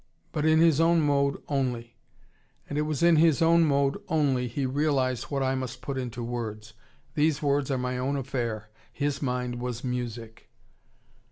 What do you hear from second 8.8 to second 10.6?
His mind was music.